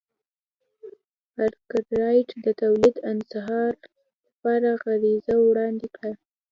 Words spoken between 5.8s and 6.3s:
کړه.